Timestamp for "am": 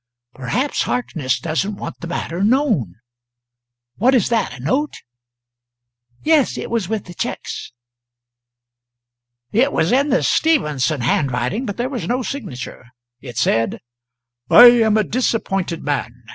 14.81-14.97